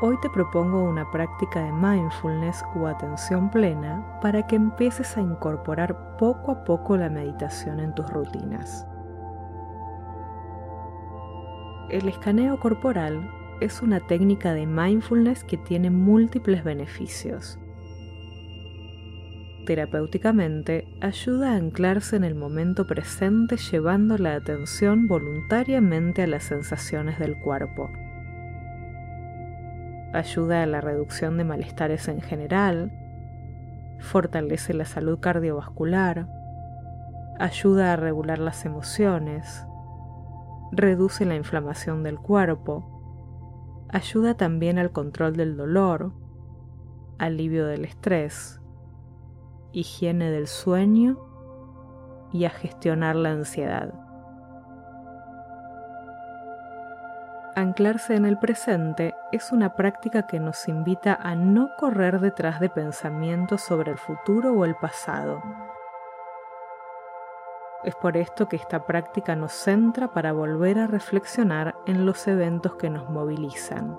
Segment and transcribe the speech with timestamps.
[0.00, 6.16] Hoy te propongo una práctica de mindfulness o atención plena para que empieces a incorporar
[6.18, 8.84] poco a poco la meditación en tus rutinas.
[11.90, 17.60] El escaneo corporal es una técnica de mindfulness que tiene múltiples beneficios.
[19.64, 27.20] Terapéuticamente, ayuda a anclarse en el momento presente llevando la atención voluntariamente a las sensaciones
[27.20, 27.90] del cuerpo
[30.14, 32.92] ayuda a la reducción de malestares en general,
[33.98, 36.28] fortalece la salud cardiovascular,
[37.38, 39.66] ayuda a regular las emociones,
[40.70, 46.12] reduce la inflamación del cuerpo, ayuda también al control del dolor,
[47.18, 48.60] alivio del estrés,
[49.72, 51.18] higiene del sueño
[52.32, 54.03] y a gestionar la ansiedad.
[57.56, 62.68] Anclarse en el presente es una práctica que nos invita a no correr detrás de
[62.68, 65.40] pensamientos sobre el futuro o el pasado.
[67.84, 72.74] Es por esto que esta práctica nos centra para volver a reflexionar en los eventos
[72.74, 73.96] que nos movilizan.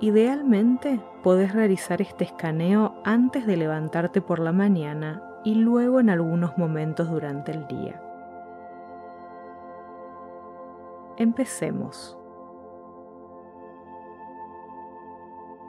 [0.00, 6.58] Idealmente, podés realizar este escaneo antes de levantarte por la mañana y luego en algunos
[6.58, 8.02] momentos durante el día.
[11.18, 12.14] Empecemos.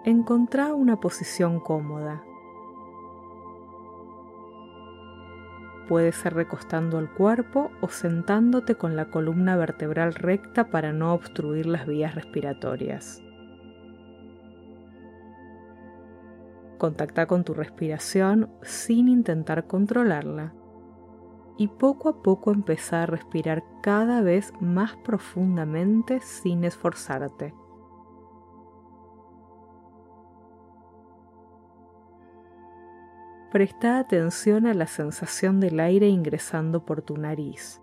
[0.04, 2.22] Encontrá una posición cómoda.
[5.88, 11.66] Puede ser recostando el cuerpo o sentándote con la columna vertebral recta para no obstruir
[11.66, 13.24] las vías respiratorias.
[16.78, 20.57] Contacta con tu respiración sin intentar controlarla
[21.58, 27.54] y poco a poco empezar a respirar cada vez más profundamente sin esforzarte.
[33.52, 37.82] Presta atención a la sensación del aire ingresando por tu nariz,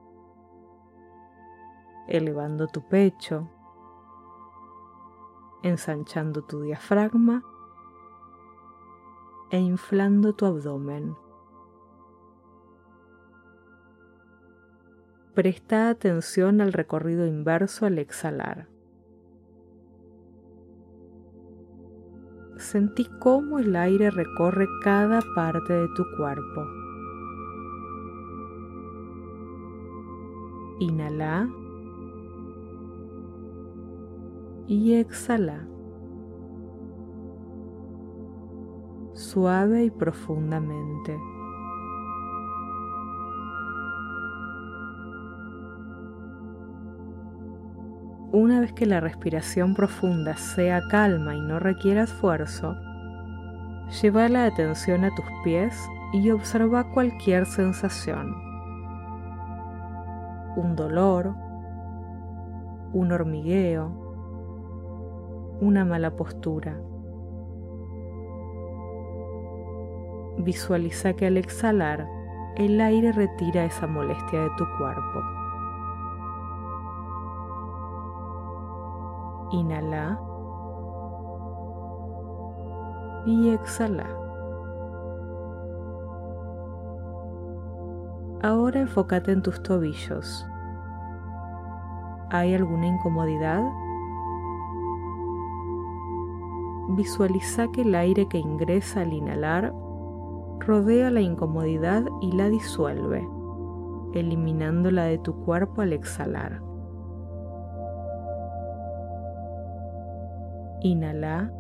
[2.07, 3.49] elevando tu pecho,
[5.63, 7.43] ensanchando tu diafragma
[9.51, 11.17] e inflando tu abdomen.
[15.35, 18.69] Presta atención al recorrido inverso al exhalar.
[22.57, 26.67] Sentí cómo el aire recorre cada parte de tu cuerpo.
[30.79, 31.49] Inhala
[34.69, 35.67] y exhala.
[39.15, 41.34] Suave y profundamente.
[48.35, 52.75] Una vez que la respiración profunda sea calma y no requiera esfuerzo,
[54.03, 55.73] lleva la atención a tus pies
[56.13, 58.35] y observa cualquier sensación.
[60.57, 61.33] Un dolor,
[62.93, 63.93] un hormigueo,
[65.61, 66.77] una mala postura.
[70.39, 72.05] Visualiza que al exhalar
[72.57, 75.44] el aire retira esa molestia de tu cuerpo.
[79.55, 80.19] Inhala
[83.25, 84.05] y exhala.
[88.43, 90.45] Ahora enfócate en tus tobillos.
[92.31, 93.63] ¿Hay alguna incomodidad?
[96.89, 99.73] Visualiza que el aire que ingresa al inhalar
[100.59, 103.29] rodea la incomodidad y la disuelve,
[104.15, 106.74] eliminándola de tu cuerpo al exhalar.
[110.85, 111.51] Inhala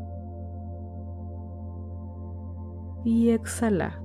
[3.04, 3.98] y exhala.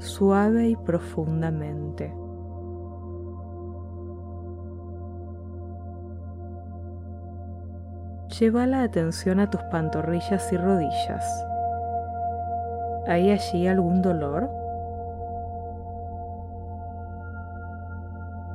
[0.00, 2.14] Suave y profundamente.
[8.38, 11.46] Lleva la atención a tus pantorrillas y rodillas.
[13.06, 14.50] ¿Hay allí algún dolor?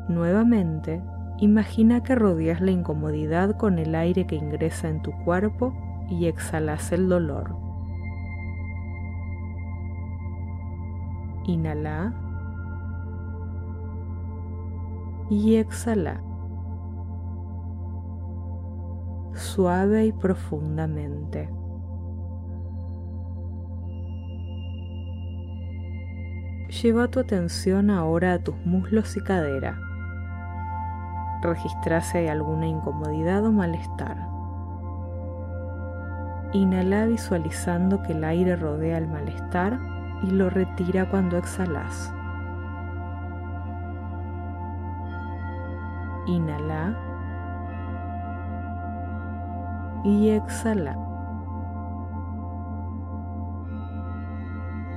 [0.07, 1.01] Nuevamente,
[1.41, 5.73] Imagina que rodeas la incomodidad con el aire que ingresa en tu cuerpo
[6.09, 7.55] y exhalas el dolor.
[11.45, 12.13] Inhala
[15.29, 16.21] y exhala.
[19.33, 21.49] Suave y profundamente.
[26.83, 29.88] Lleva tu atención ahora a tus muslos y cadera
[31.41, 34.27] Registra si hay alguna incomodidad o malestar.
[36.51, 39.79] Inhala visualizando que el aire rodea el malestar
[40.23, 42.13] y lo retira cuando exhalas.
[46.25, 46.97] Inhala
[50.03, 50.97] y exhala.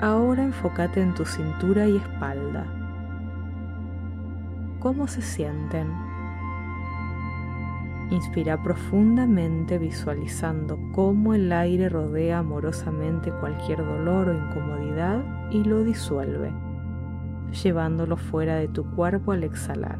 [0.00, 2.64] Ahora enfócate en tu cintura y espalda.
[4.80, 6.11] ¿Cómo se sienten?
[8.10, 16.52] Inspira profundamente visualizando cómo el aire rodea amorosamente cualquier dolor o incomodidad y lo disuelve,
[17.62, 19.98] llevándolo fuera de tu cuerpo al exhalar.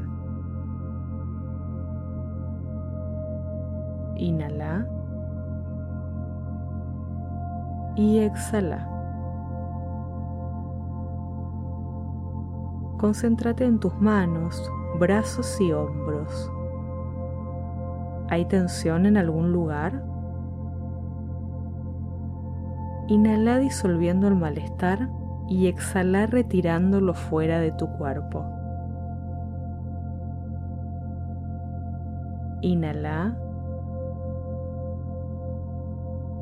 [4.17, 4.87] Inhala
[7.97, 8.89] y exhala.
[12.99, 14.71] Concéntrate en tus manos,
[15.01, 16.53] brazos y hombros.
[18.33, 20.03] ¿Hay tensión en algún lugar?
[23.09, 25.11] Inhala disolviendo el malestar
[25.51, 28.43] y exhala retirándolo fuera de tu cuerpo.
[32.63, 33.37] Inhala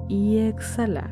[0.07, 1.11] y exhala.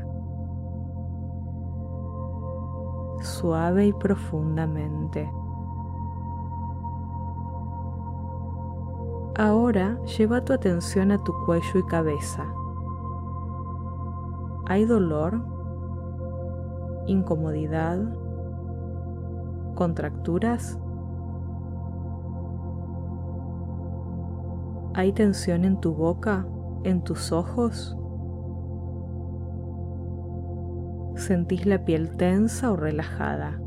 [3.22, 5.28] Suave y profundamente.
[9.38, 12.44] Ahora lleva tu atención a tu cuello y cabeza.
[14.66, 15.40] ¿Hay dolor?
[17.06, 18.00] ¿Incomodidad?
[19.76, 20.76] ¿Contracturas?
[24.94, 26.44] ¿Hay tensión en tu boca?
[26.82, 27.96] ¿En tus ojos?
[31.14, 33.60] ¿Sentís la piel tensa o relajada?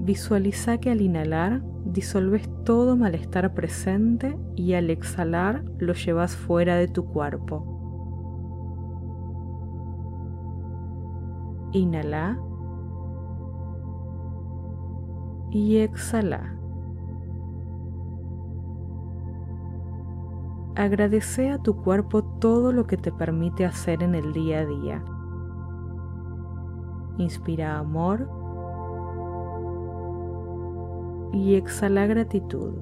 [0.00, 6.88] Visualiza que al inhalar disolves todo malestar presente y al exhalar lo llevas fuera de
[6.88, 7.66] tu cuerpo.
[11.72, 12.38] Inhala
[15.50, 16.56] y exhala.
[20.76, 25.04] Agradece a tu cuerpo todo lo que te permite hacer en el día a día.
[27.18, 28.39] Inspira amor
[31.32, 32.74] y exhala gratitud.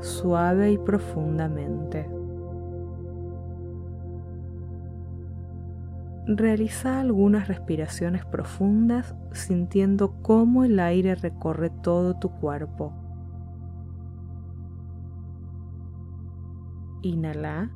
[0.00, 2.08] Suave y profundamente.
[6.26, 12.92] Realiza algunas respiraciones profundas sintiendo cómo el aire recorre todo tu cuerpo.
[17.02, 17.70] Inhala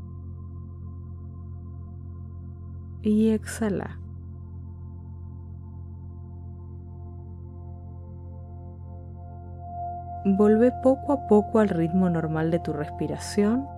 [3.02, 4.03] y exhala.
[10.26, 13.68] Volve poco a poco al ritmo normal de tu respiración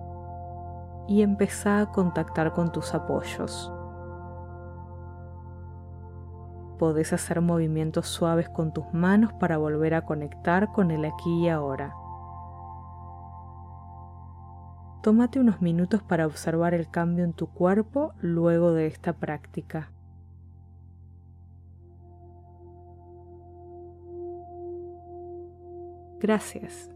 [1.05, 3.69] y empieza a contactar con tus apoyos.
[6.79, 11.49] Podés hacer movimientos suaves con tus manos para volver a conectar con el aquí y
[11.49, 11.93] ahora.
[15.01, 19.91] Tómate unos minutos para observar el cambio en tu cuerpo luego de esta práctica.
[26.19, 26.89] Gracias.